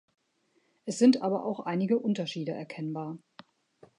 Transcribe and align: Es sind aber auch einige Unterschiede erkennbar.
Es 0.85 0.97
sind 0.97 1.21
aber 1.21 1.45
auch 1.45 1.59
einige 1.59 1.99
Unterschiede 1.99 2.53
erkennbar. 2.53 3.19